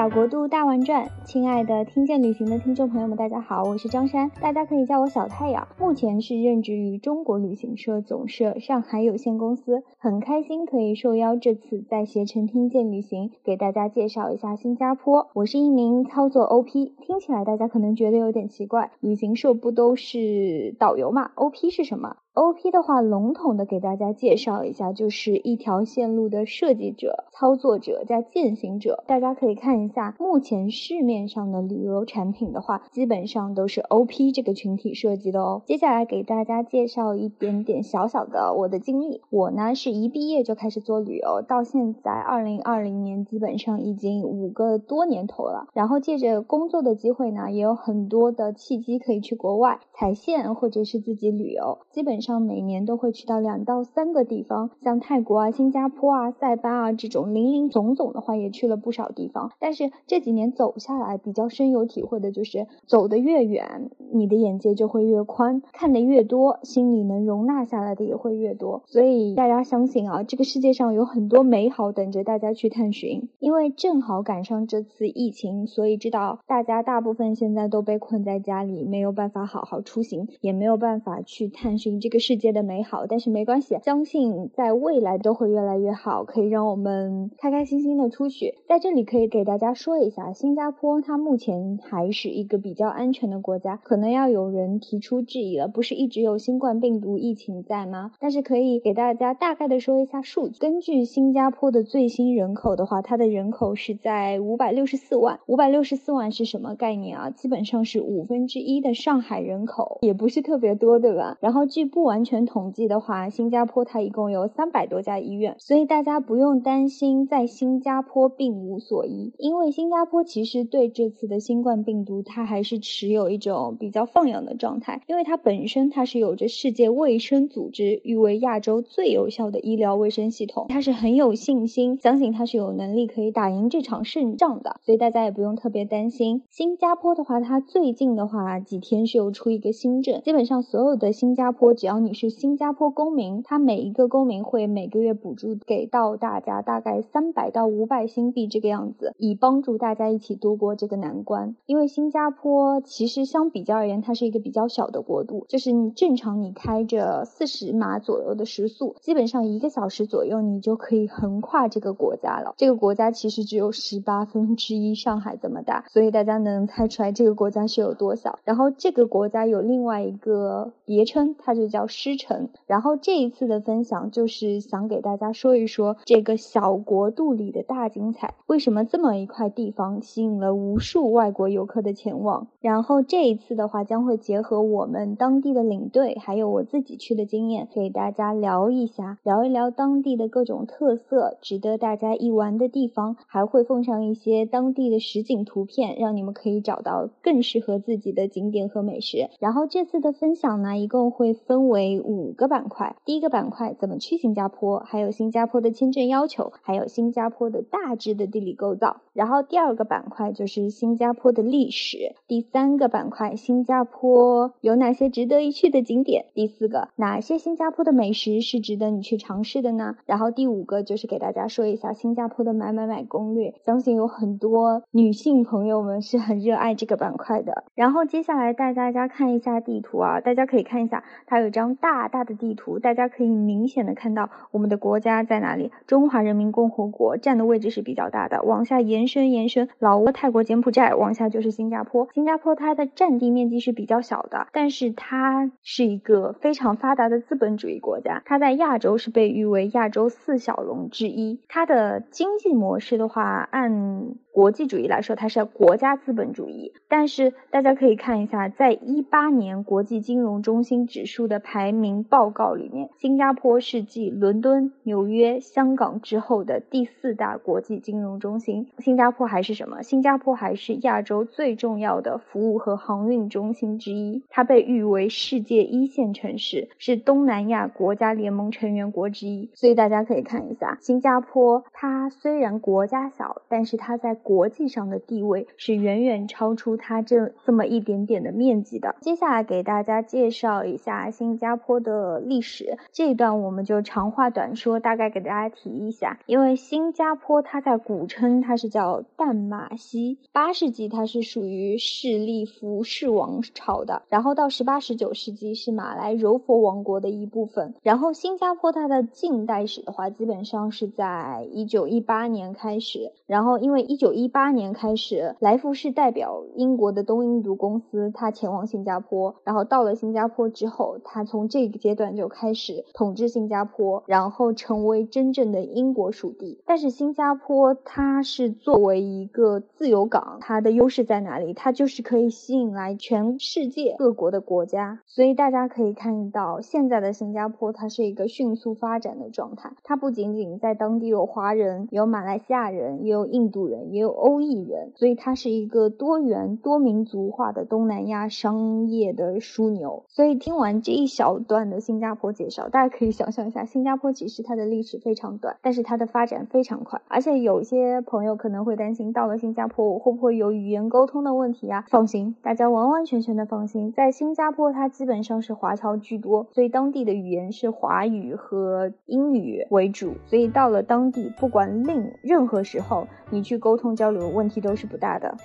[0.00, 5.68] 小国度大玩转，亲爱的听见旅行的听众朋友们，大家好，我是张珊，大家可以叫我小太阳。
[5.78, 15.28] 目前是任职于中国旅行社总社上海有限公司，很开心可以受邀这次在携程听见旅行给大家介绍一下新加坡。
[15.34, 29.04] 我是一名操作 OP，听起来大家可能觉得有点奇怪，旅行社不都是导游嘛？OP 是什么？OP 的话，笼统的给大家介绍一下，就是一条线路的设计者、操作者加践行者。
[29.06, 35.60] 大家可以看一下，目前市面上的旅游产品的话，基本上都是 OP 这个群体设计的哦。
[35.66, 39.20] 接下来给大家介绍一点点小小的我的经历。
[39.28, 45.66] 我呢是一毕业就开始做旅游，到现在二零二零年，基本上已经五个多年头了。
[45.74, 52.18] 然后借着工作的机会呢，也有很多的契机可以去国外踩线或者是自己旅游，基本。
[52.20, 59.50] 上像每年都会去到两到三个地方，像泰国啊、新加坡啊、塞班啊这种零零总总的话，也去了不少地方。
[59.58, 68.84] 但是这几年走下来，比较深有体会的就是，走得越远，你的眼界就会越宽，看得越多，心里能容纳下来的也会越多。
[68.86, 73.28] 所以大家相信啊，这个世界上有很多美好等着大家去探寻。
[73.40, 82.09] 因为正好赶上这次疫情，所以知道大家大部分现在都被困在家里，没有办法好好出行，也没有办法去探寻这。
[82.10, 88.56] 这个世界的美好，但是没关系，相信在未来都会越来越好，可以让我们开开心心的出去。
[88.66, 98.10] 在这里可以给大家说一下，新加坡它目前还是一个比较安全的国家，可能要有人提出质疑了，不是一直有新冠病毒疫情在吗？
[98.18, 100.58] 但是可以给大家大概的说一下数据。
[100.58, 107.30] 根据新加坡的最新人口的话，它的人口是在五百六十四万，五百六十四万是什么概念啊？
[107.30, 111.38] 基本上是五分之一的上海人口，也不是特别多，对吧？
[111.40, 111.99] 然后据不。
[112.00, 136.44] 不完全统计的话，新加坡它一共有三百多家医院，所以大家不用担心在新加坡病无所医，因为新加坡其实对这次的新冠病毒它还是持有一种比较放养的状态，因为它本身它是有着世界卫生组织誉为亚洲最有效的医疗卫生系统，它是很有信心，相信它是有能力可以打赢这场胜仗的，所以大家也不用特别担心。
[136.48, 151.56] 新加坡的话，它最近的话几天是有出一个新政，基本上所有的新加坡只要只要你是新加坡公民，他每一个公民会每个月补助给到大家大概三百到五百新币这个样子，以帮助大家一起度过这个难关。
[151.66, 162.54] 因为新加坡其实相比较而言，它是一个比较小的国度，就是你正常你开着四十码左右的时速，基本上一个小时左右你就可以横跨这个国家了。
[162.56, 168.38] 这个国家其实只有十八分之一上海这么大，所以大家能猜出来这个国家是有多小。
[168.44, 171.79] 然后这个国家有另外一个别称，它就叫。
[171.80, 182.48] 叫师城，然后这一次的分享就是想给大家说一说这个小国度里的大精彩，为什么这么一块地方吸引了无数外国游客的前往？
[182.60, 199.30] 然后这一次的话将会结合我们当地的领队，还有我自己去的经验，给大家聊一下，聊一聊当地的各种特色，值得大家一玩的地方，还会奉上一些当地的实景图片，让你们可以找到更适合自己的景点和美食。
[199.38, 201.69] 然后这次的分享呢，一共会分。
[201.70, 209.00] 为五个板块，第一个板块怎么去新加坡，还有新加坡的签证要求，还有新加坡的大致的地理构造。
[209.14, 219.94] 然后第二个板块就是新加坡的历史，第三个板块新加坡有哪些值得一去的景点，第四个哪些新加坡的美食是值得你去尝试的呢？
[220.06, 227.62] 然后第五个就是给大家说一下新加坡的买买买攻略，相信有很多女性朋友们是很热爱这个板块的。
[227.76, 231.59] 然后接下来带大家看一下地图啊，大家可以看一下，它有张。
[231.60, 235.70] 张大大的地图，大家可以明显的看到我们的国家在哪里。
[235.86, 242.08] 中华人民共和国占的位置是比较大的，往下延伸延伸，老挝、泰国、柬埔寨，往下就是新加坡。
[242.14, 251.42] 新加坡它的占地面积是比较小的，但是它是一个非常发达的资本主义国家，它在亚洲是被誉为亚洲四小龙之一。
[251.46, 256.72] 它的经济模式的话，按国际主义来说，它是国家资本主义。
[256.88, 268.68] 但是大家可以看一下，在一八年国际金融中心指数的排名报告里面，新加坡是继伦敦、纽约、香港之后的第四大国际金融中心。
[268.78, 269.82] 新加坡还是什么？
[269.82, 274.22] 新加坡还是亚洲最重要的服务和航运中心之一。
[274.28, 279.50] 它被誉为世界一线城市，是东南亚国家联盟成员国之一。
[279.54, 288.94] 所以大家可以看一下，新加坡它虽然国家小，但是它在国际上的地位是远远超出它这这么一点点的面积的。
[289.00, 292.76] 接下来给大家介绍一下新新加坡的历史。
[292.92, 296.20] 这一段我们就长话短说，大概给大家提一下。
[296.26, 307.72] 因为新加坡它在古称它是叫淡马锡，八世纪它是属于势利福氏王朝的，然后到十八十九世纪是马来柔佛王国的一部分。
[307.82, 326.62] 然后新加坡它的近代史的话，基本上是在一九一八年开始，然后因为一九一八年开始，来福士代表英国的东印度公司，他前往新加坡，然后到了新加坡之后，他从这个阶段就开始统治新加坡，然后成为真正的英国属地。
[326.66, 331.54] 但是新加坡它是作为一个自由港，它的优势在哪里？
[331.54, 339.72] 它就是可以吸引来全世界各国的国家，所以大家可以看到，现在的新加坡它是一个迅速发展的状态。
[339.82, 350.04] 它不仅仅在当地有华人，有马来西亚人，也有印度人，也有欧裔人，所以它是一个多元多民族化的东南亚商业的枢纽。
[350.08, 357.02] 所以听完这一小段的新加坡介绍，大家可以想象一下，新加坡其实它的历史非常短，但是它的发展非常快。
[357.08, 361.84] 而且有些朋友可能会担心，到了新加坡我会不会有语言沟通的问题啊？
[361.88, 370.14] 放心，大家完完全全的放心，在新加坡它基本上是华侨居多，所以当地的语言是华语和英语为主。
[370.26, 375.36] 所以到了当地，不管令任何时候，你去沟通交流，问题都是不大的。